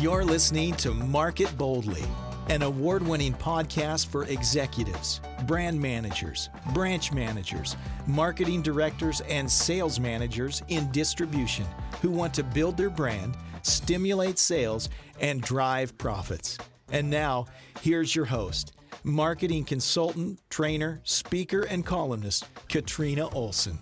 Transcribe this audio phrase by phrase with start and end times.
[0.00, 2.04] You're listening to Market Boldly,
[2.50, 7.76] an award winning podcast for executives, brand managers, branch managers,
[8.06, 11.64] marketing directors, and sales managers in distribution
[12.02, 14.90] who want to build their brand, stimulate sales,
[15.20, 16.58] and drive profits.
[16.92, 17.46] And now,
[17.80, 23.78] here's your host, marketing consultant, trainer, speaker, and columnist, Katrina Olson.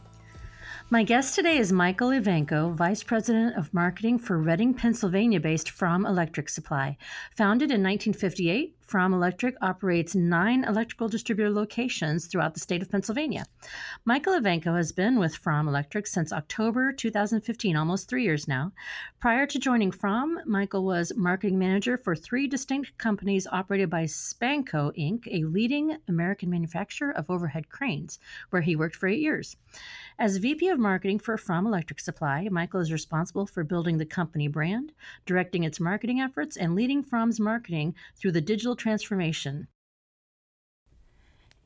[0.95, 6.07] My guest today is Michael Ivanko, Vice President of Marketing for Reading, Pennsylvania based Fromm
[6.07, 6.97] Electric Supply.
[7.33, 13.47] Founded in 1958, Fromm Electric operates nine electrical distributor locations throughout the state of Pennsylvania.
[14.05, 18.73] Michael Ivanko has been with Fromm Electric since October 2015, almost three years now.
[19.21, 24.93] Prior to joining Fromm, Michael was marketing manager for three distinct companies operated by Spanco
[24.99, 28.19] Inc., a leading American manufacturer of overhead cranes,
[28.51, 29.57] where he worked for eight years.
[30.19, 34.47] As VP of Marketing for Fromm Electric Supply, Michael is responsible for building the company
[34.47, 34.93] brand,
[35.27, 39.69] directing its marketing efforts, and leading Fromm's marketing through the digital transformation.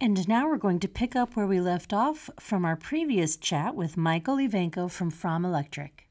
[0.01, 3.75] And now we're going to pick up where we left off from our previous chat
[3.75, 6.09] with Michael Ivanko from Fromm Electric.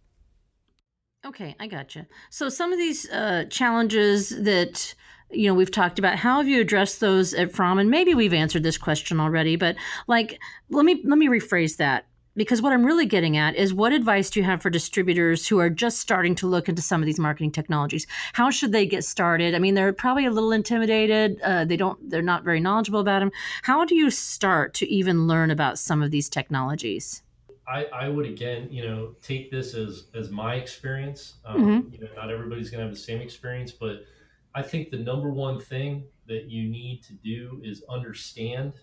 [1.25, 2.08] Okay, I gotcha.
[2.30, 4.94] So some of these uh, challenges that
[5.30, 8.34] you know we've talked about how have you addressed those at Fromm and maybe we've
[8.34, 9.75] answered this question already but
[10.08, 12.06] like let me let me rephrase that
[12.38, 15.59] because what I'm really getting at is what advice do you have for distributors who
[15.59, 18.05] are just starting to look into some of these marketing technologies?
[18.33, 19.55] How should they get started?
[19.55, 21.41] I mean, they're probably a little intimidated.
[21.41, 22.09] Uh, they don't.
[22.09, 23.31] They're not very knowledgeable about them.
[23.63, 27.23] How do you start to even learn about some of these technologies?
[27.67, 31.33] I, I would again, you know, take this as as my experience.
[31.44, 31.94] Um, mm-hmm.
[31.94, 34.05] You know, not everybody's going to have the same experience, but
[34.55, 38.73] I think the number one thing that you need to do is understand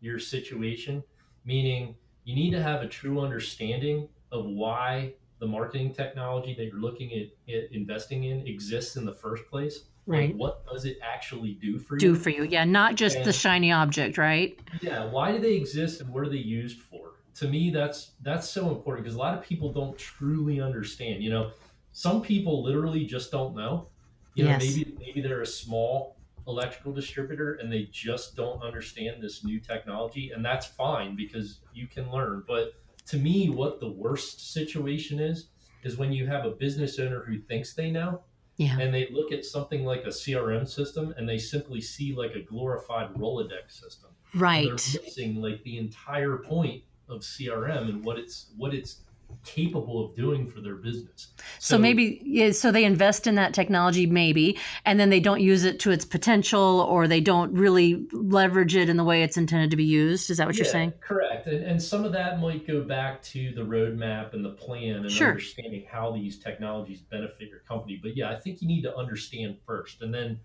[0.00, 1.02] your situation,
[1.44, 1.94] meaning
[2.26, 7.12] you need to have a true understanding of why the marketing technology that you're looking
[7.12, 9.84] at, at investing in exists in the first place.
[10.06, 10.30] Right.
[10.30, 12.00] Like what does it actually do for you?
[12.00, 14.58] Do for you, yeah, not just and, the shiny object, right?
[14.80, 15.04] Yeah.
[15.08, 17.12] Why do they exist and what are they used for?
[17.36, 21.22] To me, that's that's so important because a lot of people don't truly understand.
[21.22, 21.50] You know,
[21.92, 23.88] some people literally just don't know.
[24.34, 24.62] You know, yes.
[24.62, 26.15] maybe maybe they're a small
[26.46, 31.86] electrical distributor and they just don't understand this new technology and that's fine because you
[31.86, 32.44] can learn.
[32.46, 32.74] But
[33.06, 35.48] to me what the worst situation is
[35.82, 38.22] is when you have a business owner who thinks they know
[38.56, 38.78] yeah.
[38.78, 42.42] and they look at something like a crm system and they simply see like a
[42.42, 44.10] glorified rolodex system.
[44.34, 49.02] Right they're missing like the entire point of crm and what it's what it's
[49.46, 51.28] capable of doing for their business.
[51.58, 55.40] So, so, maybe yeah, so they invest in that technology maybe and then they don't
[55.40, 59.36] use it to its potential or they don't really leverage it in the way it's
[59.36, 60.30] intended to be used.
[60.30, 60.92] Is that what yeah, you're saying?
[61.00, 61.46] Correct.
[61.46, 65.10] And, and some of that might go back to the roadmap and the plan and
[65.10, 65.30] sure.
[65.30, 68.00] understanding how these technologies benefit your company.
[68.02, 70.02] But yeah, I think you need to understand first.
[70.02, 70.40] And then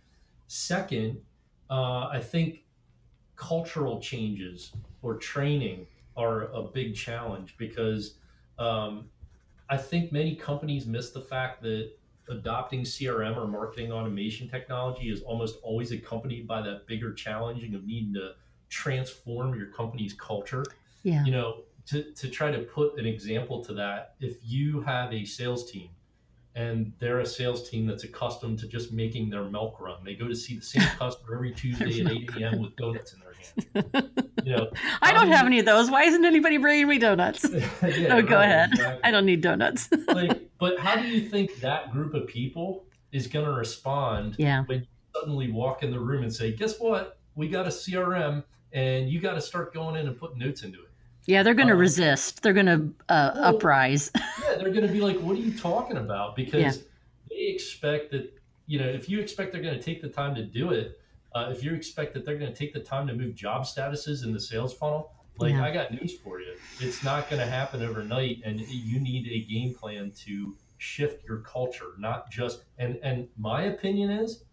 [0.47, 1.19] second,
[1.69, 2.63] uh, I think
[3.35, 4.71] cultural changes
[5.01, 8.15] or training are a big challenge because
[8.61, 9.09] um,
[9.69, 11.91] I think many companies miss the fact that
[12.29, 17.85] adopting CRM or marketing automation technology is almost always accompanied by that bigger challenging of
[17.85, 18.33] needing to
[18.69, 20.63] transform your company's culture.
[21.03, 21.23] Yeah.
[21.25, 25.25] You know, to, to try to put an example to that, if you have a
[25.25, 25.89] sales team
[26.55, 30.03] and they're a sales team that's accustomed to just making their milk run.
[30.03, 32.61] They go to see the same customer every Tuesday at 8 a.m.
[32.61, 34.09] with donuts in their hand.
[34.43, 34.71] You know,
[35.03, 35.91] I don't have any of those.
[35.91, 37.45] Why isn't anybody bringing me donuts?
[37.53, 38.71] yeah, oh, no, go ahead.
[38.71, 39.03] Exactly.
[39.03, 39.87] I don't need donuts.
[40.07, 44.63] like, but how do you think that group of people is going to respond yeah.
[44.65, 47.19] when you suddenly walk in the room and say, "Guess what?
[47.35, 50.79] We got a CRM, and you got to start going in and putting notes into
[50.79, 50.90] it."
[51.25, 52.41] Yeah, they're going to um, resist.
[52.41, 54.11] They're going to uh, well, uprise.
[54.15, 56.83] yeah, they're going to be like, "What are you talking about?" Because yeah.
[57.29, 58.33] they expect that
[58.71, 60.97] you know, if you expect they're going to take the time to do it,
[61.35, 64.23] uh, if you expect that they're going to take the time to move job statuses
[64.23, 65.65] in the sales funnel, like yeah.
[65.65, 69.51] I got news for you, it's not going to happen overnight, and you need a
[69.51, 72.63] game plan to shift your culture, not just.
[72.77, 74.43] And and my opinion is,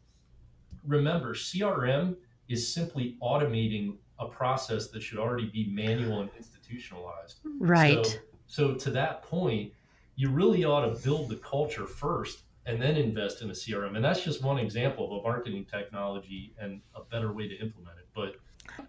[0.87, 2.17] remember, CRM
[2.49, 6.31] is simply automating a process that should already be manual and
[6.69, 7.41] institutionalized.
[7.59, 8.06] Right.
[8.06, 9.73] So, so to that point,
[10.17, 13.97] you really ought to build the culture first and then invest in a CRM.
[13.97, 17.99] And that's just one example of a marketing technology and a better way to implement
[17.99, 18.09] it.
[18.15, 18.37] But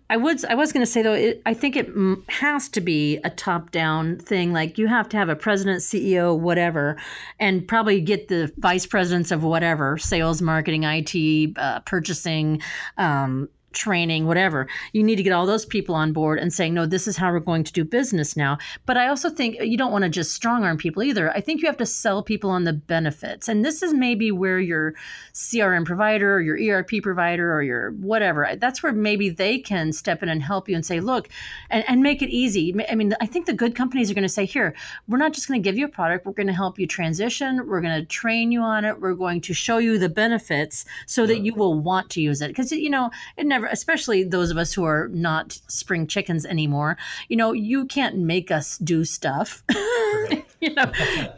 [0.09, 1.87] I would I was going to say though it, I think it
[2.27, 6.37] has to be a top down thing like you have to have a president CEO
[6.37, 6.97] whatever
[7.39, 12.61] and probably get the vice presidents of whatever sales marketing IT uh, purchasing
[12.97, 14.67] um, training, whatever.
[14.93, 17.31] You need to get all those people on board and saying, no, this is how
[17.31, 18.57] we're going to do business now.
[18.85, 21.31] But I also think you don't want to just strong arm people either.
[21.31, 23.47] I think you have to sell people on the benefits.
[23.47, 24.95] And this is maybe where your
[25.33, 30.23] CRM provider or your ERP provider or your whatever, that's where maybe they can step
[30.23, 31.29] in and help you and say, look,
[31.69, 32.75] and, and make it easy.
[32.89, 34.75] I mean, I think the good companies are going to say, here,
[35.07, 37.67] we're not just going to give you a product, we're going to help you transition,
[37.67, 41.25] we're going to train you on it, we're going to show you the benefits so
[41.25, 42.47] that you will want to use it.
[42.47, 46.45] Because, you know, it never never, especially those of us who are not spring chickens
[46.45, 46.97] anymore,
[47.27, 49.63] you know, you can't make us do stuff.
[50.61, 50.91] you know,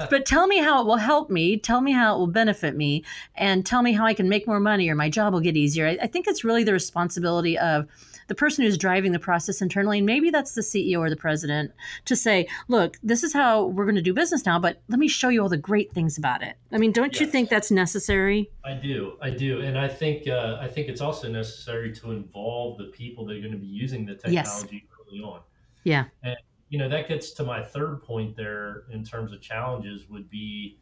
[0.09, 1.57] but tell me how it will help me.
[1.57, 3.03] Tell me how it will benefit me,
[3.35, 5.87] and tell me how I can make more money or my job will get easier.
[5.87, 7.87] I, I think it's really the responsibility of
[8.31, 11.73] the person who's driving the process internally, and maybe that's the CEO or the president,
[12.05, 15.09] to say, look, this is how we're going to do business now, but let me
[15.09, 16.55] show you all the great things about it.
[16.71, 17.19] I mean, don't yes.
[17.19, 18.49] you think that's necessary?
[18.63, 22.77] I do, I do, and I think uh, I think it's also necessary to involve
[22.77, 24.99] the people that are going to be using the technology yes.
[25.05, 25.41] early on.
[25.83, 26.37] Yeah, and
[26.69, 30.77] you know that gets to my third point there in terms of challenges would be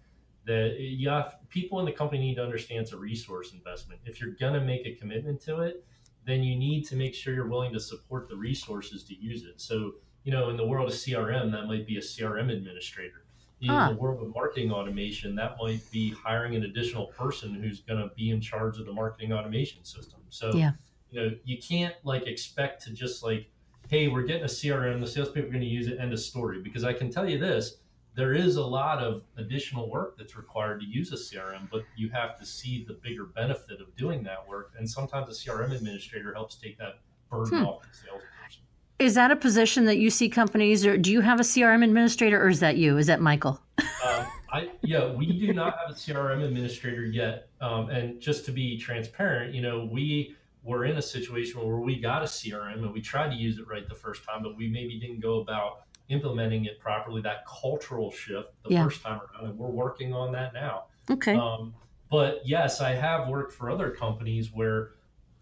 [0.46, 4.02] that you have, people in the company need to understand it's a resource investment.
[4.06, 5.84] If you're going to make a commitment to it,
[6.30, 9.60] then you need to make sure you're willing to support the resources to use it.
[9.60, 9.94] So,
[10.24, 13.24] you know, in the world of CRM, that might be a CRM administrator.
[13.62, 13.90] In huh.
[13.90, 18.14] the world of marketing automation, that might be hiring an additional person who's going to
[18.16, 20.22] be in charge of the marketing automation system.
[20.30, 20.72] So, yeah.
[21.12, 23.50] you know, you can't like expect to just like,
[23.90, 26.62] hey, we're getting a CRM, the salespeople are going to use it, end of story.
[26.62, 27.78] Because I can tell you this,
[28.16, 32.10] there is a lot of additional work that's required to use a CRM, but you
[32.10, 34.74] have to see the bigger benefit of doing that work.
[34.78, 37.66] And sometimes a CRM administrator helps take that burden hmm.
[37.66, 38.64] off the salesperson.
[39.00, 42.44] Is that a position that you see companies, or do you have a CRM administrator,
[42.44, 42.98] or is that you?
[42.98, 43.62] Is that Michael?
[43.80, 47.48] um, I, yeah, we do not have a CRM administrator yet.
[47.62, 52.00] Um, and just to be transparent, you know, we were in a situation where we
[52.00, 54.68] got a CRM and we tried to use it right the first time, but we
[54.68, 58.84] maybe didn't go about implementing it properly, that cultural shift the yeah.
[58.84, 59.50] first time around.
[59.50, 60.86] And we're working on that now.
[61.10, 61.36] Okay.
[61.36, 61.74] Um,
[62.10, 64.92] but yes, I have worked for other companies where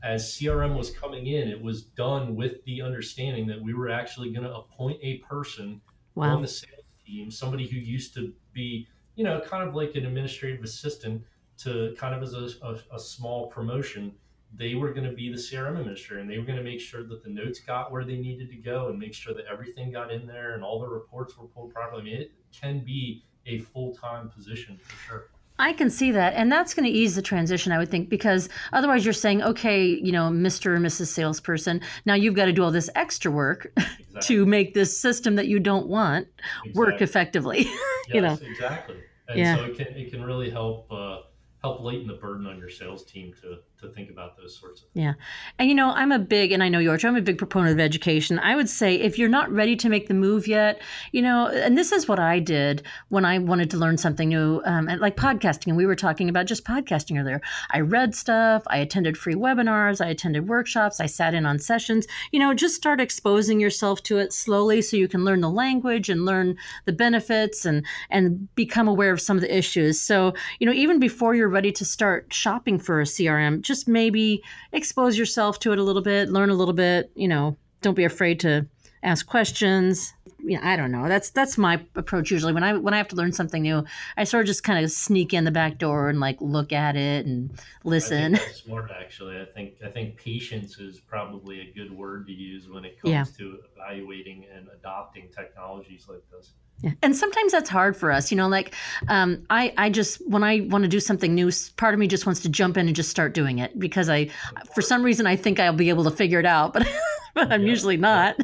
[0.04, 4.32] as CRM was coming in, it was done with the understanding that we were actually
[4.32, 5.82] going to appoint a person
[6.16, 6.36] wow.
[6.36, 10.06] on the sales team, somebody who used to be, you know, kind of like an
[10.06, 11.24] administrative assistant
[11.60, 14.14] to kind of as a, a, a small promotion
[14.58, 17.04] they were going to be the CRM administrator and they were going to make sure
[17.04, 20.12] that the notes got where they needed to go and make sure that everything got
[20.12, 22.02] in there and all the reports were pulled properly.
[22.02, 25.30] I mean, it can be a full time position for sure.
[25.60, 26.34] I can see that.
[26.36, 29.86] And that's going to ease the transition, I would think, because otherwise you're saying, okay,
[29.86, 30.68] you know, Mr.
[30.68, 31.08] or Mrs.
[31.08, 34.22] Salesperson, now you've got to do all this extra work exactly.
[34.22, 36.28] to make this system that you don't want
[36.64, 36.72] exactly.
[36.74, 37.64] work effectively.
[37.64, 37.80] yes,
[38.14, 38.98] you know, exactly.
[39.30, 39.56] And yeah.
[39.56, 40.92] so it can, it can really help.
[40.92, 41.20] Uh,
[41.62, 44.90] help lighten the burden on your sales team to to think about those sorts of
[44.90, 45.04] things.
[45.04, 45.14] Yeah.
[45.60, 47.80] And you know, I'm a big and I know George, I'm a big proponent of
[47.80, 48.40] education.
[48.40, 50.82] I would say if you're not ready to make the move yet,
[51.12, 54.62] you know, and this is what I did when I wanted to learn something new,
[54.66, 55.68] um, like podcasting.
[55.68, 57.40] And we were talking about just podcasting earlier.
[57.70, 62.08] I read stuff, I attended free webinars, I attended workshops, I sat in on sessions.
[62.32, 66.10] You know, just start exposing yourself to it slowly so you can learn the language
[66.10, 70.02] and learn the benefits and and become aware of some of the issues.
[70.02, 74.42] So, you know, even before you're ready to start shopping for a CRM, just maybe
[74.72, 78.06] expose yourself to it a little bit, learn a little bit, you know, don't be
[78.06, 78.66] afraid to
[79.08, 80.14] ask questions.
[80.40, 81.08] Yeah, I don't know.
[81.08, 82.54] That's that's my approach usually.
[82.54, 83.84] When I when I have to learn something new,
[84.18, 86.96] I sort of just kind of sneak in the back door and like look at
[86.96, 87.50] it and
[87.84, 88.36] listen.
[88.36, 89.42] I smart, actually.
[89.42, 93.12] I think I think patience is probably a good word to use when it comes
[93.12, 93.26] yeah.
[93.38, 96.52] to evaluating and adopting technologies like this.
[96.82, 96.92] Yeah.
[97.02, 98.76] And sometimes that's hard for us, you know, like
[99.08, 102.28] um, I, I just, when I want to do something new, part of me just
[102.28, 104.30] wants to jump in and just start doing it because I,
[104.76, 106.88] for some reason, I think I'll be able to figure it out, but,
[107.34, 107.70] but I'm yeah.
[107.70, 108.40] usually not.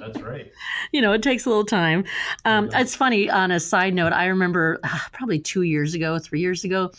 [0.00, 0.52] That's right.
[0.92, 2.04] you know, it takes a little time.
[2.44, 3.30] Um, It's funny.
[3.30, 6.92] On a side note, I remember uh, probably two years ago, three years ago,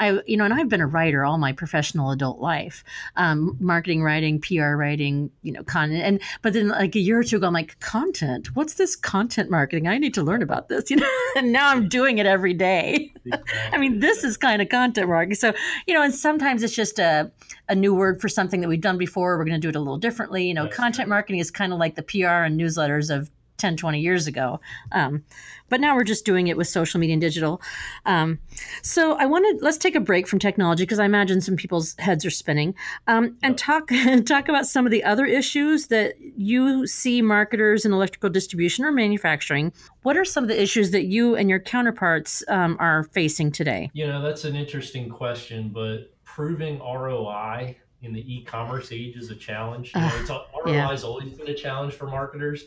[0.00, 2.84] I you know, and I've been a writer all my professional adult life,
[3.16, 6.02] um, marketing writing, PR writing, you know, content.
[6.02, 8.54] And but then like a year or two ago, I'm like, content.
[8.54, 9.88] What's this content marketing?
[9.88, 10.84] I need to learn about this.
[10.92, 13.14] You know, and now I'm doing it every day.
[13.72, 15.36] I mean, this is kind of content marketing.
[15.36, 15.54] So
[15.86, 17.30] you know, and sometimes it's just a
[17.68, 19.38] a new word for something that we've done before.
[19.38, 20.46] We're going to do it a little differently.
[20.46, 21.10] You know, That's content true.
[21.10, 23.30] marketing is kind of like the PR and newsletters of
[23.62, 24.60] 10, 20 years ago.
[24.90, 25.24] Um,
[25.68, 27.62] but now we're just doing it with social media and digital.
[28.04, 28.40] Um,
[28.82, 32.26] so I wanted let's take a break from technology because I imagine some people's heads
[32.26, 32.74] are spinning,
[33.06, 33.88] um, and talk
[34.26, 38.90] talk about some of the other issues that you see marketers in electrical distribution or
[38.90, 39.72] manufacturing.
[40.02, 43.90] What are some of the issues that you and your counterparts um, are facing today?
[43.94, 49.34] You know, that's an interesting question, but proving ROI in the e-commerce age is a
[49.34, 49.92] challenge.
[49.94, 50.88] You know, it's ROI yeah.
[50.88, 52.66] has always been a challenge for marketers,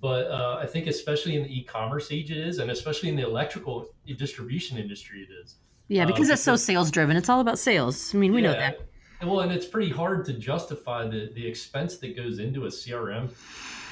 [0.00, 3.24] but uh, I think especially in the e-commerce age it is, and especially in the
[3.24, 3.88] electrical
[4.18, 5.56] distribution industry it is.
[5.88, 7.16] Yeah, because uh, it's so sales driven.
[7.16, 8.14] It's all about sales.
[8.14, 8.80] I mean, we yeah, know that.
[9.22, 13.30] Well, and it's pretty hard to justify the the expense that goes into a CRM,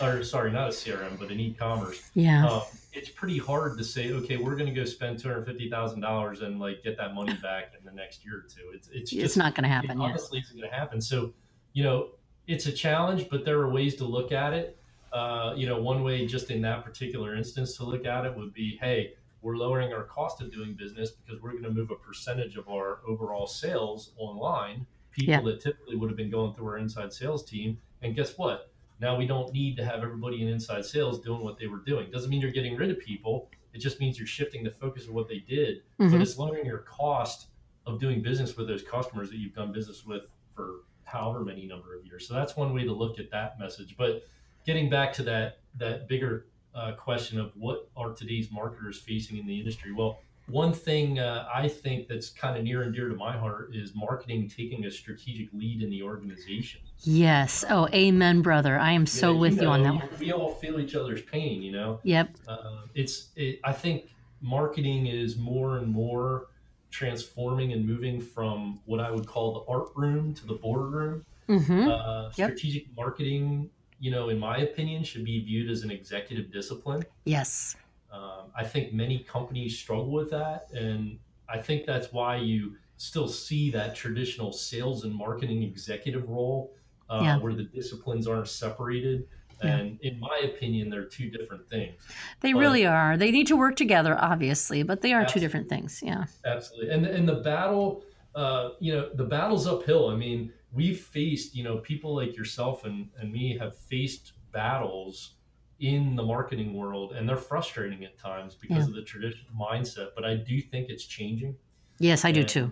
[0.00, 2.02] or sorry, not a CRM, but an e-commerce.
[2.14, 2.46] Yeah.
[2.46, 5.70] Um, it's pretty hard to say, okay, we're going to go spend two hundred fifty
[5.70, 8.70] thousand dollars and like get that money back in the next year or two.
[8.74, 9.92] It's it's just it's not going to happen.
[9.92, 11.00] It honestly, isn't going to happen.
[11.00, 11.32] So,
[11.72, 12.10] you know,
[12.46, 14.78] it's a challenge, but there are ways to look at it.
[15.12, 18.54] Uh, you know, one way just in that particular instance to look at it would
[18.54, 21.96] be, hey, we're lowering our cost of doing business because we're going to move a
[21.96, 24.86] percentage of our overall sales online.
[25.10, 25.40] People yeah.
[25.42, 28.71] that typically would have been going through our inside sales team, and guess what?
[29.02, 32.08] Now we don't need to have everybody in inside sales doing what they were doing.
[32.12, 33.50] Doesn't mean you're getting rid of people.
[33.74, 35.82] It just means you're shifting the focus of what they did.
[36.00, 36.12] Mm-hmm.
[36.12, 37.48] But it's lowering your cost
[37.84, 41.96] of doing business with those customers that you've done business with for however many number
[41.98, 42.28] of years.
[42.28, 43.96] So that's one way to look at that message.
[43.98, 44.22] But
[44.64, 49.46] getting back to that that bigger uh, question of what are today's marketers facing in
[49.48, 49.92] the industry?
[49.92, 53.74] Well, one thing uh, I think that's kind of near and dear to my heart
[53.74, 56.80] is marketing taking a strategic lead in the organization.
[57.00, 57.64] Yes.
[57.68, 58.78] Oh, amen, brother.
[58.78, 60.08] I am so with you, know, you on that one.
[60.18, 62.00] We all feel each other's pain, you know?
[62.02, 62.36] Yep.
[62.46, 66.48] Uh, it's, it, I think marketing is more and more
[66.90, 71.24] transforming and moving from what I would call the art room to the boardroom.
[71.48, 71.88] Mm-hmm.
[71.88, 72.96] Uh, strategic yep.
[72.96, 77.04] marketing, you know, in my opinion, should be viewed as an executive discipline.
[77.24, 77.76] Yes.
[78.12, 80.68] Um, I think many companies struggle with that.
[80.72, 86.74] And I think that's why you still see that traditional sales and marketing executive role
[87.08, 87.38] uh, yeah.
[87.38, 89.26] where the disciplines aren't separated.
[89.64, 89.76] Yeah.
[89.76, 91.94] And in my opinion, they're two different things.
[92.40, 93.16] They but, really are.
[93.16, 96.00] They need to work together, obviously, but they are two different things.
[96.02, 96.24] Yeah.
[96.44, 96.90] Absolutely.
[96.92, 98.02] And, and the battle,
[98.34, 100.10] uh, you know, the battle's uphill.
[100.10, 105.34] I mean, we've faced, you know, people like yourself and, and me have faced battles
[105.82, 108.84] in the marketing world and they're frustrating at times because yeah.
[108.84, 111.54] of the traditional mindset but i do think it's changing
[111.98, 112.70] yes i and, do too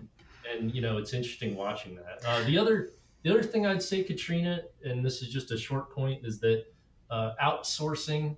[0.51, 2.91] and you know it's interesting watching that uh, the other
[3.23, 6.65] the other thing i'd say katrina and this is just a short point is that
[7.09, 8.37] uh, outsourcing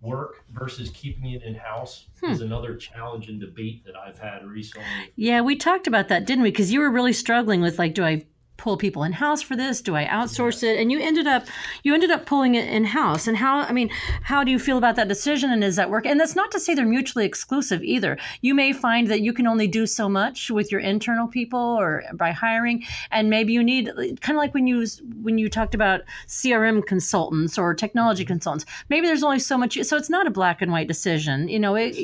[0.00, 2.30] work versus keeping it in house hmm.
[2.30, 4.84] is another challenge and debate that I've had recently.
[5.14, 6.50] Yeah, we talked about that, didn't we?
[6.50, 8.24] Because you were really struggling with like, do I
[8.56, 9.80] pull people in house for this?
[9.80, 10.78] Do I outsource it?
[10.78, 11.46] And you ended up
[11.82, 13.26] you ended up pulling it in house.
[13.26, 13.90] And how I mean,
[14.22, 15.50] how do you feel about that decision?
[15.50, 16.06] And is that work?
[16.06, 18.18] And that's not to say they're mutually exclusive either.
[18.40, 22.04] You may find that you can only do so much with your internal people or
[22.14, 23.90] by hiring, and maybe you need
[24.20, 24.86] kind of like when you
[25.22, 28.34] when you talked about CRM consultants or technology mm-hmm.
[28.34, 28.64] consultants.
[28.88, 29.78] Maybe there's only so much.
[29.82, 31.48] So it's not a black and white decision.
[31.48, 31.96] You know, it,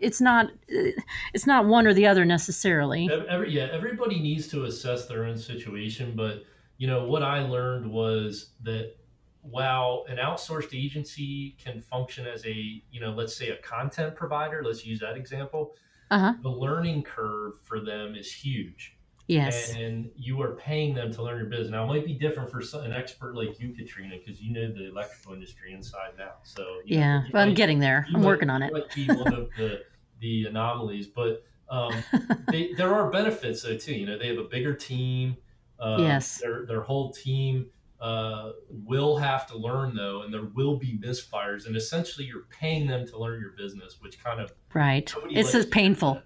[0.00, 3.08] it's not it's not one or the other necessarily.
[3.28, 6.44] Every, yeah, everybody needs to assess their own situation, but
[6.78, 8.96] you know what I learned was that
[9.42, 14.62] while an outsourced agency can function as a you know let's say a content provider,
[14.64, 15.74] let's use that example.
[16.10, 16.34] Uh-huh.
[16.42, 18.96] The learning curve for them is huge.
[19.26, 19.74] Yes.
[19.74, 21.70] And you are paying them to learn your business.
[21.70, 24.88] Now, it might be different for an expert like you, Katrina, because you know the
[24.88, 26.40] electrical industry inside and out.
[26.42, 28.06] So, yeah, know, well, I'm getting there.
[28.08, 28.72] I'm might, working on it.
[28.72, 29.82] Might be one of the
[30.20, 31.94] the anomalies, but um,
[32.50, 33.94] they, there are benefits though too.
[33.94, 35.36] You know, they have a bigger team.
[35.78, 36.38] Uh, yes.
[36.38, 37.66] Their their whole team
[38.00, 41.66] uh, will have to learn though, and there will be misfires.
[41.66, 45.12] And essentially, you're paying them to learn your business, which kind of right.
[45.30, 46.20] It's just painful.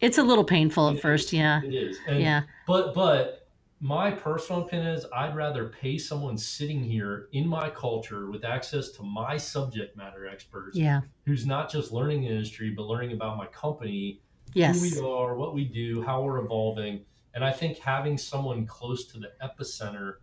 [0.00, 1.32] It's a little painful at it first, is.
[1.34, 1.60] yeah.
[1.62, 1.98] It is.
[2.06, 2.42] And, yeah.
[2.66, 3.48] But but
[3.80, 8.90] my personal opinion is I'd rather pay someone sitting here in my culture with access
[8.92, 11.02] to my subject matter experts yeah.
[11.26, 14.20] who's not just learning the industry but learning about my company,
[14.52, 14.80] yes.
[14.80, 17.04] who we are, what we do, how we're evolving.
[17.34, 20.14] And I think having someone close to the epicenter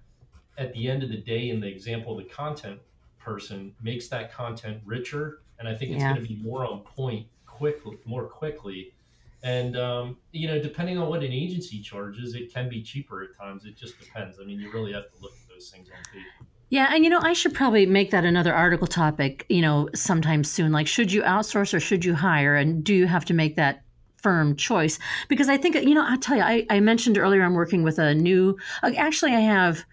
[0.58, 2.80] at the end of the day in the example of the content
[3.20, 6.14] person makes that content richer and I think it's yeah.
[6.14, 8.94] going to be more on point quickly more quickly
[9.46, 13.38] and um, you know, depending on what an agency charges, it can be cheaper at
[13.38, 13.64] times.
[13.66, 14.40] It just depends.
[14.42, 16.50] I mean, you really have to look at those things on paper.
[16.70, 20.44] Yeah, and you know, I should probably make that another article topic, you know, sometime
[20.44, 20.72] soon.
[20.72, 22.56] Like, should you outsource or should you hire?
[22.56, 23.84] And do you have to make that
[24.18, 24.98] firm choice?
[25.30, 28.00] Because I think, you know, I'll tell you, I, I mentioned earlier I'm working with
[28.00, 29.86] a new, actually, I have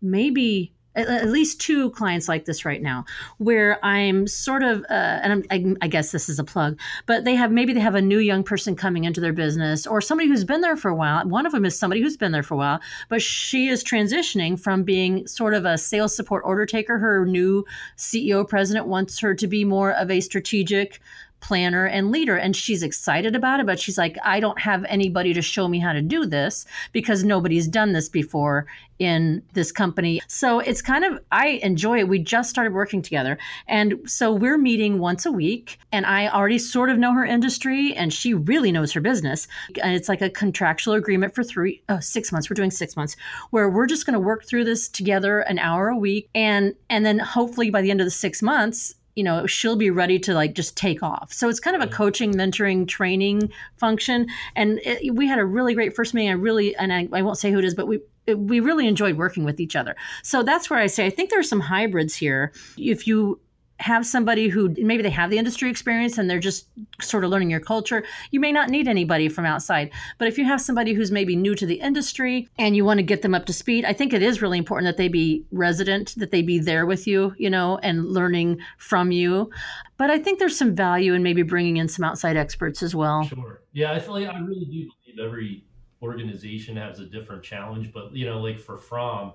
[0.00, 0.72] maybe
[1.08, 3.04] at least two clients like this right now
[3.38, 7.34] where i'm sort of uh, and I, I guess this is a plug but they
[7.34, 10.44] have maybe they have a new young person coming into their business or somebody who's
[10.44, 11.26] been there for a while.
[11.26, 14.58] One of them is somebody who's been there for a while but she is transitioning
[14.58, 16.98] from being sort of a sales support order taker.
[16.98, 17.64] Her new
[17.96, 21.00] ceo president wants her to be more of a strategic
[21.40, 25.32] planner and leader and she's excited about it but she's like i don't have anybody
[25.32, 28.66] to show me how to do this because nobody's done this before
[29.00, 30.20] in this company.
[30.28, 32.08] So it's kind of i enjoy it.
[32.08, 36.58] We just started working together and so we're meeting once a week and i already
[36.58, 39.48] sort of know her industry and she really knows her business.
[39.82, 42.50] And it's like a contractual agreement for three oh, six months.
[42.50, 43.16] We're doing six months
[43.50, 47.04] where we're just going to work through this together an hour a week and and
[47.04, 50.34] then hopefully by the end of the six months you know she'll be ready to
[50.34, 51.32] like just take off.
[51.32, 51.92] So it's kind of a mm.
[51.92, 54.26] coaching mentoring training function.
[54.56, 56.30] And it, we had a really great first meeting.
[56.30, 58.00] I really and I, I won't say who it is but we
[58.36, 59.96] we really enjoyed working with each other.
[60.22, 62.52] So that's where i say i think there are some hybrids here.
[62.76, 63.40] If you
[63.80, 66.68] have somebody who maybe they have the industry experience and they're just
[67.00, 69.90] sort of learning your culture, you may not need anybody from outside.
[70.18, 73.02] But if you have somebody who's maybe new to the industry and you want to
[73.02, 76.14] get them up to speed, I think it is really important that they be resident,
[76.18, 79.50] that they be there with you, you know, and learning from you.
[79.96, 83.24] But I think there's some value in maybe bringing in some outside experts as well.
[83.24, 83.62] Sure.
[83.72, 85.64] Yeah, I feel like I really do believe every
[86.02, 87.92] organization has a different challenge.
[87.92, 89.32] But, you know, like for Fromm,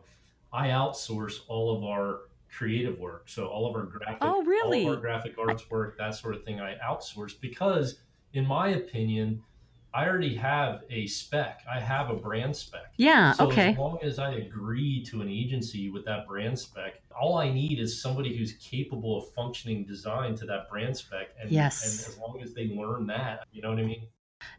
[0.53, 2.21] I outsource all of our
[2.55, 3.23] creative work.
[3.27, 4.83] So all of our graphic, oh, really?
[4.83, 7.99] all of our graphic arts work, that sort of thing, I outsource because,
[8.33, 9.43] in my opinion,
[9.93, 11.61] I already have a spec.
[11.73, 12.93] I have a brand spec.
[12.97, 13.31] Yeah.
[13.31, 13.69] So okay.
[13.71, 17.79] As long as I agree to an agency with that brand spec, all I need
[17.79, 21.29] is somebody who's capable of functioning design to that brand spec.
[21.39, 21.81] And, yes.
[21.81, 24.07] and as long as they learn that, you know what I mean?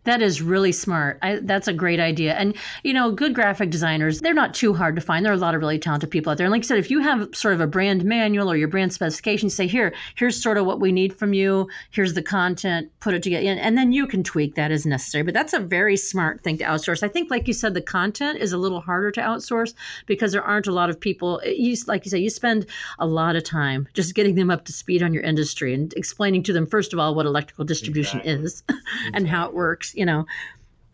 [0.06, 1.18] That is really smart.
[1.20, 2.34] I, that's a great idea.
[2.34, 5.24] And, you know, good graphic designers, they're not too hard to find.
[5.24, 6.46] There are a lot of really talented people out there.
[6.46, 8.92] And like I said, if you have sort of a brand manual or your brand
[8.92, 11.68] specification, say, here, here's sort of what we need from you.
[11.90, 13.58] Here's the content, put it together.
[13.60, 15.24] And then you can tweak that as necessary.
[15.24, 17.02] But that's a very smart thing to outsource.
[17.02, 19.74] I think, like you said, the content is a little harder to outsource
[20.06, 21.40] because there aren't a lot of people.
[21.44, 22.66] Uh, you, like you say, you spend
[23.00, 26.44] a lot of time just getting them up to speed on your industry and explaining
[26.44, 28.46] to them, first of all, what electrical distribution exactly.
[28.46, 28.62] is
[29.14, 30.26] and how it works works, you know.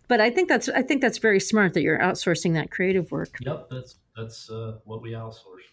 [0.09, 3.37] But I think that's I think that's very smart that you're outsourcing that creative work.
[3.41, 5.72] Yep, that's that's uh, what we outsource.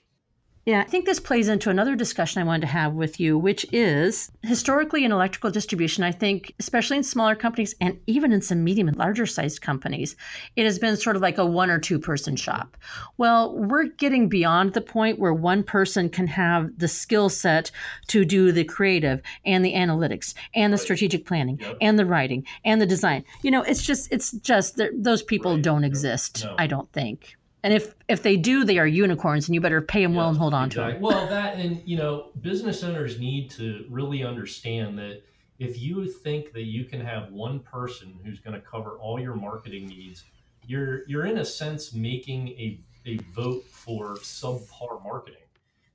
[0.70, 3.66] Yeah, I think this plays into another discussion I wanted to have with you, which
[3.72, 8.64] is historically in electrical distribution, I think, especially in smaller companies and even in some
[8.64, 10.16] medium and larger sized companies,
[10.56, 12.78] it has been sort of like a one or two person shop.
[13.18, 17.72] Well, we're getting beyond the point where one person can have the skill set
[18.10, 21.78] to do the creative and the analytics and the strategic planning yep.
[21.82, 23.26] and the writing and the design.
[23.42, 25.64] You know, it's just, it's just, those people right.
[25.64, 26.54] don't exist, no.
[26.60, 27.39] I don't think.
[27.64, 30.38] And if if they do, they are unicorns, and you better pay them well and
[30.38, 30.94] hold on exactly.
[30.94, 31.02] to them.
[31.02, 35.24] Well, that and you know, business owners need to really understand that
[35.60, 39.36] if you think that you can have one person who's going to cover all your
[39.36, 40.24] marketing needs,
[40.66, 45.42] you're you're in a sense making a a vote for subpar marketing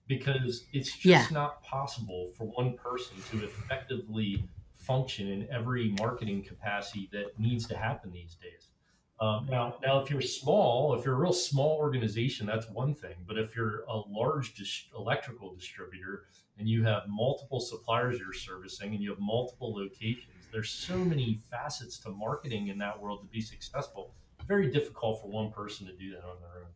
[0.07, 1.27] because it's just yeah.
[1.31, 7.77] not possible for one person to effectively function in every marketing capacity that needs to
[7.77, 8.69] happen these days.
[9.25, 13.15] Um, now, now, if you're small, if you're a real small organization, that's one thing.
[13.27, 16.25] But if you're a large dis- electrical distributor
[16.59, 21.41] and you have multiple suppliers you're servicing and you have multiple locations, there's so many
[21.51, 24.13] facets to marketing in that world to be successful.
[24.47, 26.67] Very difficult for one person to do that on their own.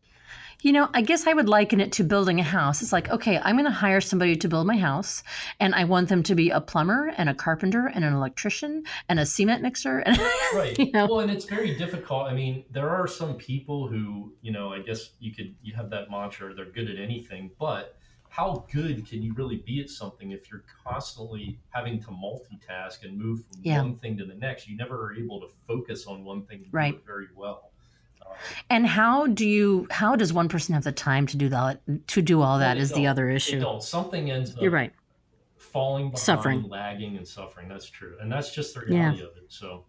[0.63, 2.83] You know, I guess I would liken it to building a house.
[2.83, 5.23] It's like, okay, I'm going to hire somebody to build my house,
[5.61, 9.21] and I want them to be a plumber and a carpenter and an electrician and
[9.21, 10.01] a cement mixer.
[10.01, 10.19] And,
[10.55, 10.77] right.
[10.77, 11.07] You know?
[11.07, 12.27] Well, and it's very difficult.
[12.27, 15.91] I mean, there are some people who, you know, I guess you could you have
[15.91, 17.97] that mantra, they're good at anything, but
[18.29, 23.17] how good can you really be at something if you're constantly having to multitask and
[23.17, 23.81] move from yeah.
[23.81, 24.69] one thing to the next?
[24.69, 27.01] You never are able to focus on one thing right.
[27.07, 27.71] very well.
[28.71, 29.87] And how do you?
[29.91, 31.81] How does one person have the time to do that?
[32.09, 33.65] To do all that well, is the other issue.
[33.81, 34.63] Something ends up.
[34.63, 34.93] You're right.
[35.57, 37.69] Falling behind, suffering, lagging, and suffering.
[37.69, 39.25] That's true, and that's just the reality yeah.
[39.25, 39.45] of it.
[39.49, 39.85] So.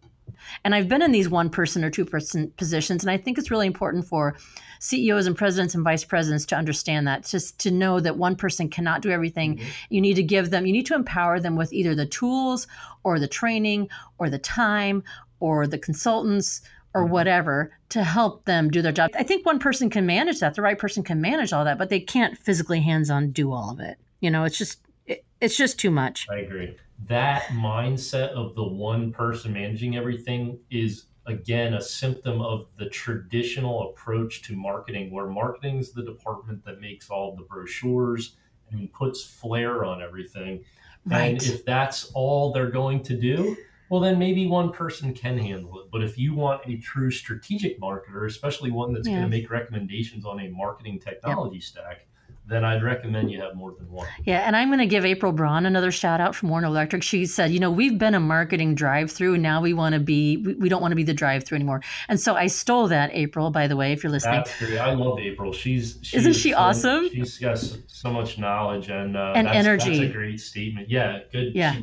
[0.64, 3.52] And I've been in these one person or two person positions, and I think it's
[3.52, 4.36] really important for
[4.80, 8.70] CEOs and presidents and vice presidents to understand that, just to know that one person
[8.70, 9.58] cannot do everything.
[9.58, 9.68] Mm-hmm.
[9.90, 12.68] You need to give them, you need to empower them with either the tools
[13.04, 15.04] or the training or the time
[15.40, 16.62] or the consultants
[16.94, 17.14] or mm-hmm.
[17.14, 19.12] whatever to help them do their job.
[19.14, 20.56] I think one person can manage that.
[20.56, 23.80] The right person can manage all that, but they can't physically hands-on do all of
[23.80, 23.98] it.
[24.20, 26.28] You know, it's just it, it's just too much.
[26.30, 26.76] I agree.
[27.08, 33.90] That mindset of the one person managing everything is again a symptom of the traditional
[33.90, 38.36] approach to marketing where marketing is the department that makes all the brochures
[38.72, 40.64] and puts flair on everything.
[41.06, 41.32] Right.
[41.32, 43.56] And if that's all they're going to do,
[43.90, 45.88] well, then maybe one person can handle it.
[45.92, 49.16] But if you want a true strategic marketer, especially one that's yeah.
[49.16, 51.64] going to make recommendations on a marketing technology yep.
[51.64, 52.06] stack,
[52.50, 54.08] then I'd recommend you have more than one.
[54.26, 57.04] Yeah, and I'm going to give April Braun another shout out from Werner Electric.
[57.04, 60.00] She said, you know, we've been a marketing drive through, and now we want to
[60.00, 61.82] be, we, don't want to be the drive through anymore.
[62.08, 64.44] And so I stole that, April, by the way, if you're listening.
[64.46, 64.80] That's great.
[64.80, 65.54] I love April.
[65.54, 67.10] She's, she's isn't she so, awesome?
[67.10, 70.00] She's got so much knowledge and uh, and that's, energy.
[70.00, 70.90] That's a great statement.
[70.90, 71.54] Yeah, good.
[71.54, 71.80] Yeah.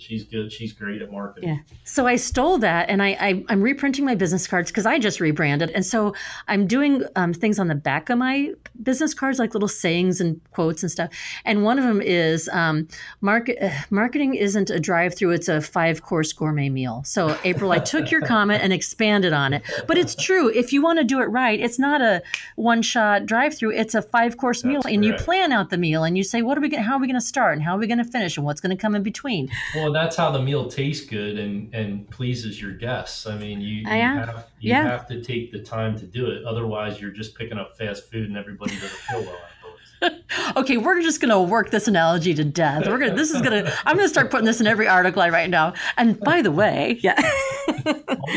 [0.00, 0.52] She's good.
[0.52, 1.48] She's great at marketing.
[1.48, 1.58] Yeah.
[1.84, 5.20] So I stole that, and I, I am reprinting my business cards because I just
[5.20, 6.14] rebranded, and so
[6.46, 10.40] I'm doing um, things on the back of my business cards, like little sayings and
[10.52, 11.10] quotes and stuff.
[11.44, 12.88] And one of them is um,
[13.20, 17.02] market uh, marketing isn't a drive-through; it's a five-course gourmet meal.
[17.04, 20.48] So April, I took your comment and expanded on it, but it's true.
[20.48, 22.22] If you want to do it right, it's not a
[22.56, 26.42] one-shot drive-through; it's a five-course meal, and you plan out the meal, and you say,
[26.42, 26.74] what are we?
[26.74, 28.60] How are we going to start, and how are we going to finish, and what's
[28.60, 29.48] going to come in between.
[29.74, 33.26] Well, well, that's how the meal tastes good and and pleases your guests.
[33.26, 34.82] I mean, you, you have you yeah.
[34.82, 36.44] have to take the time to do it.
[36.44, 39.38] Otherwise, you're just picking up fast food and everybody doesn't feel well
[40.56, 42.86] okay, we're just gonna work this analogy to death.
[42.86, 43.14] We're gonna.
[43.14, 43.72] This is gonna.
[43.84, 45.74] I'm gonna start putting this in every article I write now.
[45.96, 47.16] And by the way, yeah.
[47.68, 48.28] All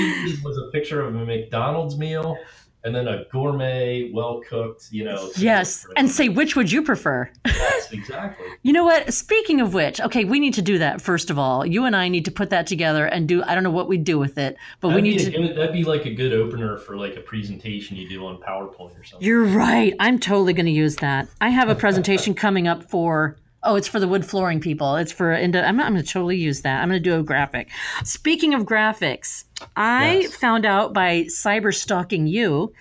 [0.43, 2.37] was a picture of a McDonald's meal
[2.83, 5.29] and then a gourmet, well cooked, you know.
[5.37, 7.29] Yes, and say which would you prefer?
[7.45, 8.47] Yes, exactly.
[8.63, 9.13] you know what?
[9.13, 11.65] Speaking of which, okay, we need to do that first of all.
[11.65, 13.43] You and I need to put that together and do.
[13.43, 15.31] I don't know what we'd do with it, but that'd we need to.
[15.31, 18.99] Good, that'd be like a good opener for like a presentation you do on PowerPoint
[18.99, 19.25] or something.
[19.25, 19.93] You're right.
[19.99, 21.27] I'm totally going to use that.
[21.39, 24.95] I have a presentation coming up for Oh, it's for the wood flooring people.
[24.95, 26.82] It's for I'm, I'm going to totally use that.
[26.82, 27.69] I'm going to do a graphic.
[28.04, 29.43] Speaking of graphics,
[29.76, 30.36] I yes.
[30.36, 32.74] found out by cyber stalking you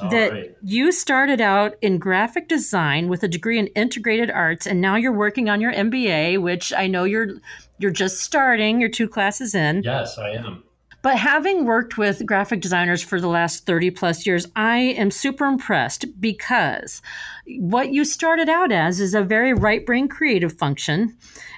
[0.00, 0.56] All that right.
[0.62, 5.12] you started out in graphic design with a degree in integrated arts, and now you're
[5.12, 7.28] working on your MBA, which I know you're
[7.78, 8.80] you're just starting.
[8.80, 9.82] You're two classes in.
[9.84, 10.64] Yes, I am.
[11.04, 15.44] But having worked with graphic designers for the last 30 plus years, I am super
[15.44, 17.02] impressed because
[17.58, 21.14] what you started out as is a very right brain creative function.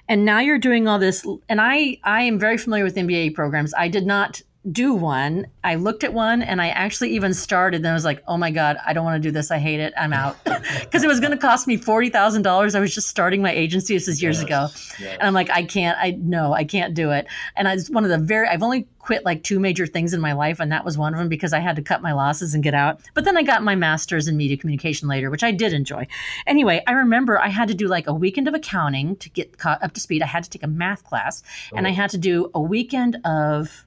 [0.09, 1.25] And now you're doing all this.
[1.49, 3.73] And I, I am very familiar with MBA programs.
[3.79, 5.47] I did not do one.
[5.63, 7.79] I looked at one and I actually even started.
[7.79, 9.51] And I was like, oh my God, I don't want to do this.
[9.51, 9.93] I hate it.
[9.97, 10.37] I'm out.
[10.81, 12.75] Because it was going to cost me $40,000.
[12.75, 13.95] I was just starting my agency.
[13.95, 14.69] This is years yes, ago.
[14.99, 15.17] Yes.
[15.19, 17.27] And I'm like, I can't, I no, I can't do it.
[17.55, 20.21] And I was one of the very, I've only quit like two major things in
[20.21, 20.59] my life.
[20.59, 22.75] And that was one of them because I had to cut my losses and get
[22.75, 23.01] out.
[23.15, 26.09] But then I got my master's in media communication later, which I did enjoy.
[26.47, 29.83] Anyway, I remember I had to do like a weekend of accounting to get caught
[29.83, 30.23] up to speed.
[30.23, 31.77] I had to take a math class oh.
[31.77, 31.95] and I oh.
[31.95, 33.86] had to do a weekend of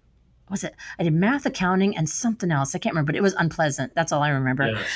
[0.49, 0.75] was it?
[0.97, 2.75] I did math, accounting, and something else.
[2.75, 3.93] I can't remember, but it was unpleasant.
[3.95, 4.71] That's all I remember.
[4.71, 4.87] Yes.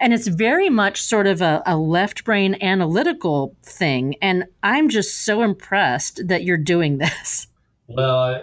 [0.00, 4.14] And it's very much sort of a, a left brain analytical thing.
[4.22, 7.48] And I'm just so impressed that you're doing this.
[7.88, 8.42] Well, I,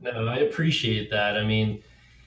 [0.00, 1.36] no, I appreciate that.
[1.36, 1.82] I mean,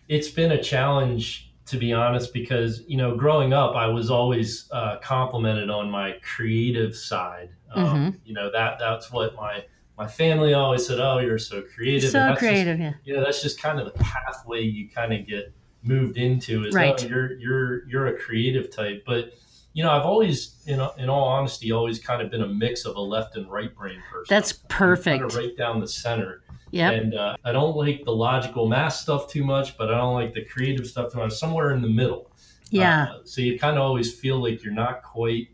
[0.07, 4.67] it's been a challenge to be honest, because you know, growing up, I was always
[4.73, 7.49] uh, complimented on my creative side.
[7.73, 8.09] Um, mm-hmm.
[8.25, 9.63] You know that that's what my
[9.97, 12.93] my family always said, "Oh, you're so creative." So creative, just, yeah.
[13.03, 16.65] You know, that's just kind of the pathway you kind of get moved into.
[16.65, 17.01] Is right.
[17.03, 19.33] Oh, you're you're you're a creative type, but
[19.73, 22.95] you know, I've always, in in all honesty, always kind of been a mix of
[22.95, 24.25] a left and right brain person.
[24.29, 25.21] That's perfect.
[25.21, 26.43] Kind of right down the center.
[26.71, 26.91] Yeah.
[26.91, 30.33] And uh, I don't like the logical math stuff too much, but I don't like
[30.33, 31.33] the creative stuff too much.
[31.33, 32.31] Somewhere in the middle.
[32.69, 33.07] Yeah.
[33.11, 35.49] Uh, so you kind of always feel like you're not quite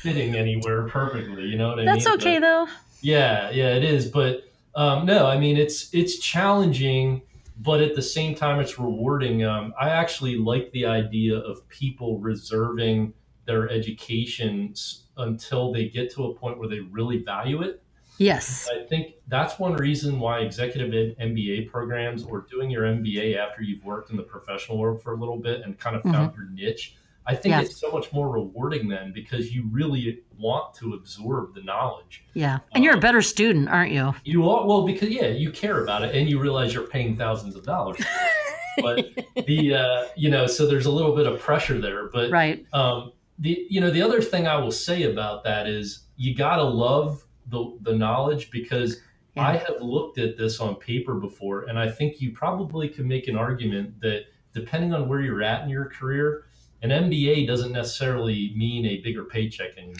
[0.00, 1.44] fitting anywhere perfectly.
[1.44, 2.12] You know what I That's mean?
[2.12, 2.66] That's okay but, though.
[3.02, 4.06] Yeah, yeah, it is.
[4.06, 7.22] But um, no, I mean it's it's challenging,
[7.58, 9.44] but at the same time it's rewarding.
[9.44, 13.12] Um, I actually like the idea of people reserving
[13.44, 14.74] their education
[15.16, 17.82] until they get to a point where they really value it.
[18.18, 18.68] Yes.
[18.72, 23.62] I think that's one reason why executive ed MBA programs or doing your MBA after
[23.62, 26.40] you've worked in the professional world for a little bit and kind of found mm-hmm.
[26.40, 26.94] your niche
[27.26, 31.62] I think it's so much more rewarding then because you really want to absorb the
[31.62, 32.24] knowledge.
[32.34, 32.58] Yeah.
[32.72, 34.12] And you're a um, better student, aren't you?
[34.24, 37.54] You are well because yeah, you care about it and you realize you're paying thousands
[37.54, 38.02] of dollars.
[38.78, 39.06] but
[39.46, 42.08] the uh, you know, so there's a little bit of pressure there.
[42.08, 42.66] But right.
[42.72, 46.64] um the you know, the other thing I will say about that is you gotta
[46.64, 49.00] love the the knowledge because
[49.36, 49.46] yeah.
[49.46, 53.28] I have looked at this on paper before and I think you probably can make
[53.28, 56.44] an argument that depending on where you're at in your career,
[56.82, 59.96] an MBA doesn't necessarily mean a bigger paycheck anymore.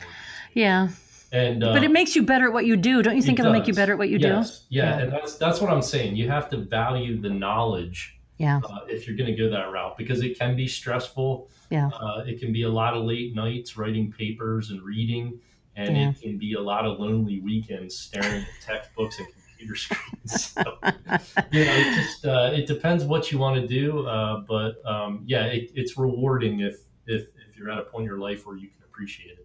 [0.54, 0.88] Yeah.
[1.32, 3.44] And uh, but it makes you better at what you do, don't you think it
[3.44, 4.60] will make you better at what you yes.
[4.60, 4.66] do?
[4.68, 4.82] Yeah.
[4.84, 6.14] yeah, and that's that's what I'm saying.
[6.16, 8.18] You have to value the knowledge.
[8.36, 8.60] Yeah.
[8.62, 11.48] Uh, if you're going to go that route, because it can be stressful.
[11.70, 11.88] Yeah.
[11.88, 15.40] Uh, it can be a lot of late nights writing papers and reading,
[15.76, 16.10] and yeah.
[16.10, 19.28] it can be a lot of lonely weekends staring at textbooks and
[19.62, 20.50] computer screens.
[20.52, 20.62] So,
[21.52, 25.22] you know, it just uh, it depends what you want to do, uh, but um,
[25.26, 28.56] yeah, it, it's rewarding if if if you're at a point in your life where
[28.56, 29.41] you can appreciate it.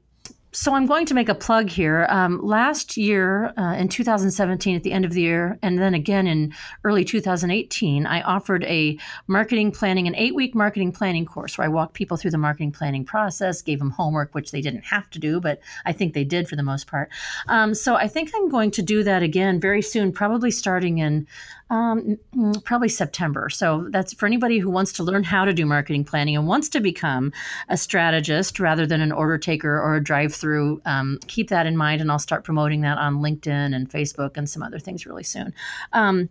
[0.58, 2.08] So I'm going to make a plug here.
[2.10, 6.26] Um, last year, uh, in 2017, at the end of the year, and then again
[6.26, 6.52] in
[6.84, 11.68] early 2018, I offered a marketing planning, an eight week marketing planning course where I
[11.68, 15.20] walked people through the marketing planning process, gave them homework, which they didn't have to
[15.20, 17.10] do, but I think they did for the most part.
[17.48, 21.28] Um, so I think I'm going to do that again very soon, probably starting in
[21.70, 22.18] um,
[22.64, 23.50] probably September.
[23.50, 26.70] So that's for anybody who wants to learn how to do marketing planning and wants
[26.70, 27.34] to become
[27.70, 30.82] a strategist rather than an order taker or a drive through.
[30.86, 34.50] Um, keep that in mind, and I'll start promoting that on LinkedIn and Facebook and
[34.50, 35.54] some other things really soon.
[35.94, 36.30] Um,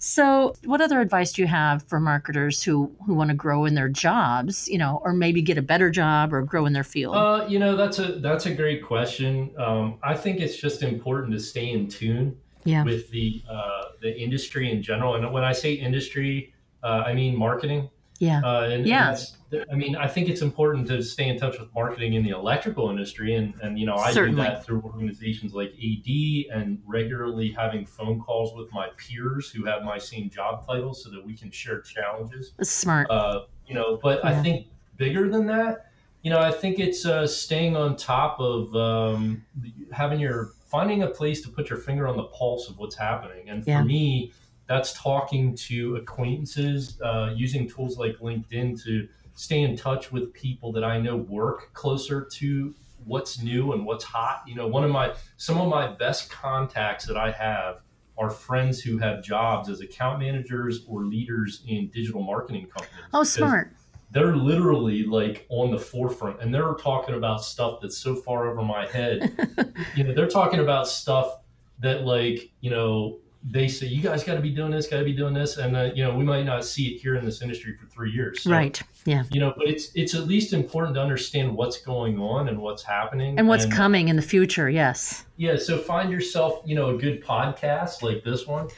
[0.00, 3.74] so, what other advice do you have for marketers who who want to grow in
[3.74, 7.16] their jobs, you know, or maybe get a better job or grow in their field?
[7.16, 9.50] Uh, you know, that's a that's a great question.
[9.58, 12.84] Um, I think it's just important to stay in tune yeah.
[12.84, 13.67] with the uh,
[14.00, 15.14] the industry in general.
[15.14, 17.90] And when I say industry, uh, I mean marketing.
[18.18, 18.40] Yeah.
[18.44, 19.16] Uh, and, yeah.
[19.52, 22.30] And I mean, I think it's important to stay in touch with marketing in the
[22.30, 23.34] electrical industry.
[23.34, 24.42] And, and you know, I Certainly.
[24.42, 26.08] do that through organizations like AD
[26.52, 31.10] and regularly having phone calls with my peers who have my same job title so
[31.10, 32.52] that we can share challenges.
[32.58, 33.08] That's smart.
[33.08, 34.30] Uh, you know, but yeah.
[34.30, 35.86] I think bigger than that,
[36.22, 39.44] you know, I think it's uh, staying on top of um,
[39.92, 43.48] having your finding a place to put your finger on the pulse of what's happening.
[43.48, 43.82] And for yeah.
[43.82, 44.32] me,
[44.66, 50.72] that's talking to acquaintances, uh, using tools like LinkedIn to stay in touch with people
[50.72, 54.42] that I know work closer to what's new and what's hot.
[54.46, 57.80] You know, one of my some of my best contacts that I have
[58.18, 63.06] are friends who have jobs as account managers or leaders in digital marketing companies.
[63.14, 63.72] Oh, smart
[64.10, 68.62] they're literally like on the forefront and they're talking about stuff that's so far over
[68.62, 69.74] my head.
[69.96, 71.40] you know, they're talking about stuff
[71.80, 75.04] that like, you know, they say you guys got to be doing this, got to
[75.04, 77.40] be doing this, and uh, you know we might not see it here in this
[77.40, 78.42] industry for three years.
[78.42, 78.80] So, right.
[79.04, 79.24] Yeah.
[79.30, 82.82] You know, but it's it's at least important to understand what's going on and what's
[82.82, 84.68] happening and what's and, coming in the future.
[84.68, 85.24] Yes.
[85.36, 85.56] Yeah.
[85.56, 88.68] So find yourself, you know, a good podcast like this one.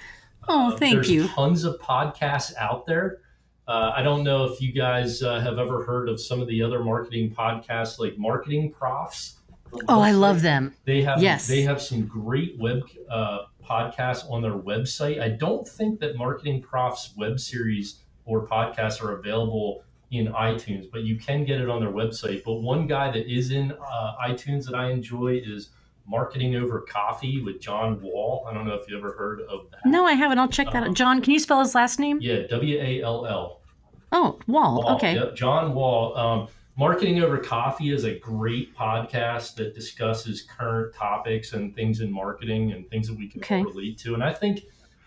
[0.47, 1.29] Oh, thank uh, you.
[1.29, 3.21] Tons of podcasts out there.
[3.71, 6.61] Uh, I don't know if you guys uh, have ever heard of some of the
[6.61, 9.37] other marketing podcasts like Marketing Profs.
[9.89, 10.75] Oh, I love them.
[10.87, 11.47] They have yes.
[11.47, 15.21] they have some great web uh, podcasts on their website.
[15.21, 21.03] I don't think that Marketing Profs web series or podcasts are available in iTunes, but
[21.05, 22.43] you can get it on their website.
[22.43, 25.69] But one guy that is in uh, iTunes that I enjoy is
[26.09, 28.45] Marketing Over Coffee with John Wall.
[28.51, 29.87] I don't know if you ever heard of that.
[29.87, 30.41] No, I haven't.
[30.41, 30.97] I'll check that um, out.
[30.97, 32.19] John, can you spell his last name?
[32.21, 33.60] Yeah, W A L L.
[34.13, 34.83] Oh, Wall.
[34.83, 34.97] Wall.
[34.97, 35.15] Okay.
[35.15, 35.37] Yep.
[35.37, 36.17] John Wall.
[36.17, 42.11] Um, Marketing Over Coffee is a great podcast that discusses current topics and things in
[42.11, 43.63] marketing and things that we can okay.
[43.63, 44.15] relate to.
[44.15, 44.63] And I think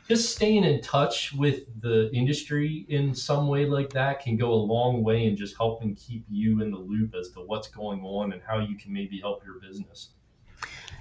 [0.07, 4.55] just staying in touch with the industry in some way like that can go a
[4.55, 8.33] long way in just helping keep you in the loop as to what's going on
[8.33, 10.09] and how you can maybe help your business.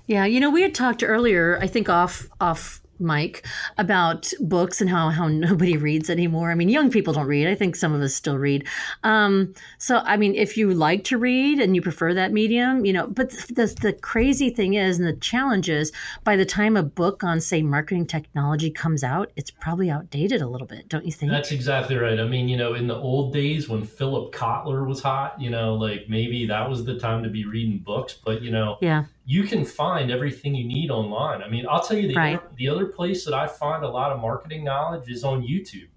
[0.07, 3.47] Yeah, you know, we had talked earlier, I think off off mic,
[3.79, 6.51] about books and how, how nobody reads anymore.
[6.51, 7.49] I mean, young people don't read.
[7.49, 8.67] I think some of us still read.
[9.03, 12.93] Um, so, I mean, if you like to read and you prefer that medium, you
[12.93, 15.93] know, but the, the crazy thing is, and the challenge is,
[16.25, 20.47] by the time a book on, say, marketing technology comes out, it's probably outdated a
[20.47, 21.33] little bit, don't you think?
[21.33, 22.19] That's exactly right.
[22.19, 25.75] I mean, you know, in the old days when Philip Kotler was hot, you know,
[25.75, 29.45] like maybe that was the time to be reading books, but, you know, yeah you
[29.45, 31.43] can find everything you need online.
[31.43, 32.39] I mean, I'll tell you the, right.
[32.39, 35.89] other, the other place that I find a lot of marketing knowledge is on YouTube.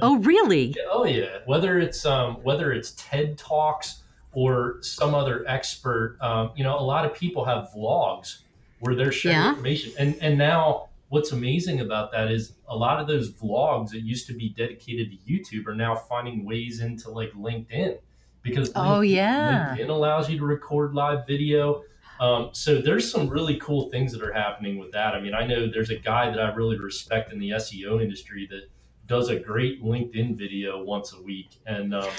[0.00, 0.76] Oh, really?
[0.90, 1.38] Oh, yeah.
[1.46, 6.80] Whether it's um, whether it's TED Talks or some other expert, um, you know, a
[6.80, 8.42] lot of people have vlogs
[8.80, 9.48] where they're sharing yeah.
[9.50, 9.92] information.
[9.98, 14.26] And and now what's amazing about that is a lot of those vlogs that used
[14.28, 17.98] to be dedicated to YouTube are now finding ways into like LinkedIn
[18.42, 21.82] because oh LinkedIn, yeah, LinkedIn allows you to record live video.
[22.20, 25.14] Um, so there's some really cool things that are happening with that.
[25.14, 28.46] I mean, I know there's a guy that I really respect in the SEO industry
[28.50, 28.68] that
[29.06, 32.10] does a great LinkedIn video once a week, and um,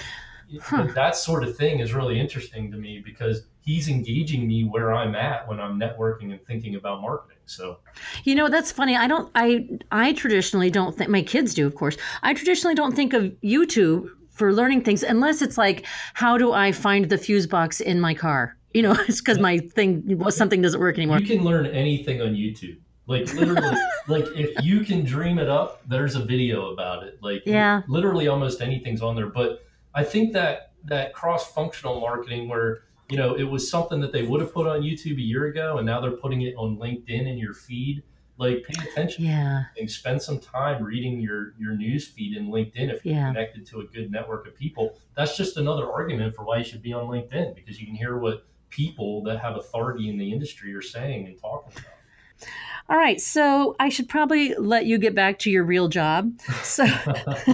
[0.60, 0.88] huh.
[0.94, 5.14] that sort of thing is really interesting to me because he's engaging me where I'm
[5.14, 7.36] at when I'm networking and thinking about marketing.
[7.46, 7.78] So,
[8.24, 8.96] you know, that's funny.
[8.96, 9.30] I don't.
[9.34, 11.96] I I traditionally don't think my kids do, of course.
[12.22, 15.84] I traditionally don't think of YouTube for learning things unless it's like,
[16.14, 18.56] how do I find the fuse box in my car?
[18.72, 21.18] You know, it's because my thing was something doesn't work anymore.
[21.18, 22.78] You can learn anything on YouTube.
[23.06, 23.76] Like literally,
[24.08, 27.18] like if you can dream it up, there's a video about it.
[27.20, 29.26] Like yeah, literally almost anything's on there.
[29.26, 34.12] But I think that that cross functional marketing where you know it was something that
[34.12, 36.76] they would have put on YouTube a year ago, and now they're putting it on
[36.76, 38.04] LinkedIn in your feed.
[38.36, 39.24] Like pay attention.
[39.24, 39.64] Yeah.
[39.78, 43.26] And spend some time reading your your news feed in LinkedIn if you're yeah.
[43.26, 44.96] connected to a good network of people.
[45.14, 48.16] That's just another argument for why you should be on LinkedIn because you can hear
[48.16, 52.48] what people that have authority in the industry are saying and talking about.
[52.88, 56.32] All right, so I should probably let you get back to your real job.
[56.62, 56.84] So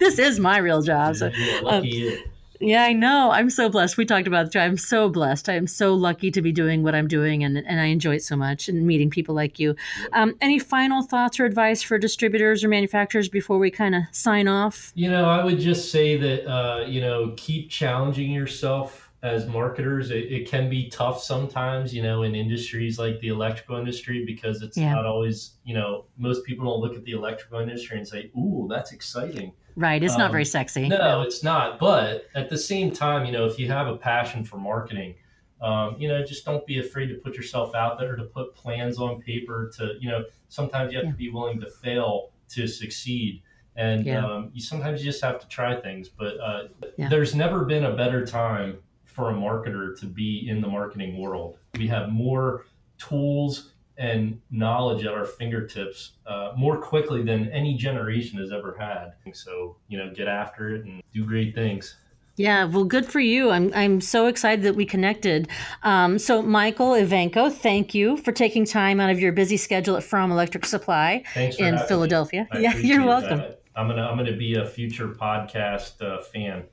[0.00, 1.16] this is my real job.
[1.16, 2.22] So, yeah, lucky um.
[2.62, 3.32] Yeah, I know.
[3.32, 3.96] I'm so blessed.
[3.96, 4.56] We talked about it.
[4.56, 5.48] I'm so blessed.
[5.48, 8.36] I'm so lucky to be doing what I'm doing, and, and I enjoy it so
[8.36, 9.74] much and meeting people like you.
[10.12, 14.46] Um, any final thoughts or advice for distributors or manufacturers before we kind of sign
[14.46, 14.92] off?
[14.94, 20.10] You know, I would just say that, uh, you know, keep challenging yourself as marketers
[20.10, 24.62] it, it, can be tough sometimes you know in industries like the electrical industry because
[24.62, 24.92] it's yeah.
[24.92, 28.66] not always you know most people don't look at the electrical industry and say ooh
[28.68, 32.58] that's exciting right it's um, not very sexy no, no it's not but at the
[32.58, 35.14] same time you know if you have a passion for marketing
[35.60, 38.98] um, you know just don't be afraid to put yourself out there to put plans
[38.98, 41.12] on paper to you know sometimes you have yeah.
[41.12, 43.40] to be willing to fail to succeed
[43.76, 44.26] and yeah.
[44.26, 46.64] um, you sometimes you just have to try things but uh,
[47.08, 48.78] there's never been a better time
[49.12, 51.58] for a marketer to be in the marketing world.
[51.76, 52.66] We have more
[52.98, 59.12] tools and knowledge at our fingertips uh, more quickly than any generation has ever had.
[59.34, 61.96] So, you know, get after it and do great things.
[62.36, 63.50] Yeah, well, good for you.
[63.50, 65.48] I'm I'm so excited that we connected.
[65.82, 70.02] Um, so, Michael Ivanko, thank you for taking time out of your busy schedule at
[70.02, 72.48] Fromm Electric Supply in Philadelphia.
[72.58, 73.38] Yeah, you're welcome.
[73.38, 73.62] That.
[73.76, 76.64] I'm gonna I'm gonna be a future podcast uh, fan.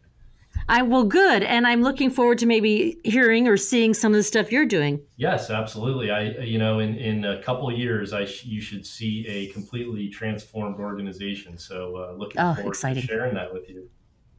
[0.70, 4.24] I well, good, and I'm looking forward to maybe hearing or seeing some of the
[4.24, 5.02] stuff you're doing.
[5.18, 6.12] Yes, absolutely.
[6.12, 9.48] I, you know, in in a couple of years, I sh- you should see a
[9.48, 11.58] completely transformed organization.
[11.58, 13.02] So, uh, looking oh, forward exciting.
[13.02, 13.90] to sharing that with you.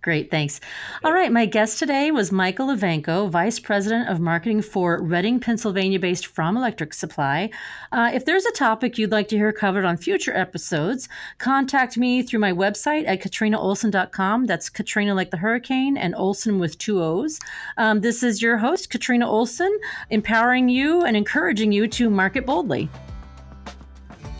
[0.03, 0.61] Great, thanks.
[1.05, 6.01] All right, my guest today was Michael Ivanko, Vice President of Marketing for Reading, Pennsylvania
[6.01, 7.51] based Fromm Electric Supply.
[7.93, 12.23] Uh, if there's a topic you'd like to hear covered on future episodes, contact me
[12.23, 14.47] through my website at katrinaolson.com.
[14.47, 17.39] That's Katrina like the hurricane and Olson with two O's.
[17.77, 22.89] Um, this is your host, Katrina Olson, empowering you and encouraging you to market boldly.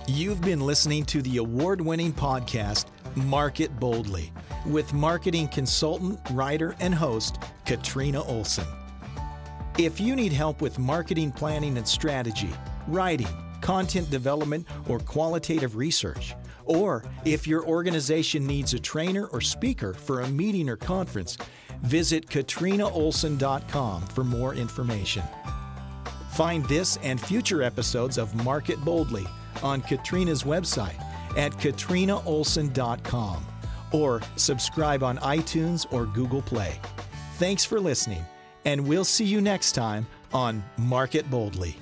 [0.09, 4.33] You've been listening to the award winning podcast, Market Boldly
[4.67, 8.67] with marketing consultant, writer, and host Katrina Olson.
[9.79, 12.51] If you need help with marketing planning and strategy,
[12.87, 13.29] writing,
[13.61, 20.21] content development, or qualitative research, or if your organization needs a trainer or speaker for
[20.21, 21.39] a meeting or conference,
[21.83, 25.23] visit katrinaolson.com for more information.
[26.33, 29.27] Find this and future episodes of Market Boldly
[29.63, 31.01] on Katrina's website
[31.37, 33.47] at katrinaolson.com
[33.93, 36.79] or subscribe on iTunes or Google Play.
[37.35, 38.25] Thanks for listening,
[38.65, 41.77] and we'll see you next time on Market Boldly.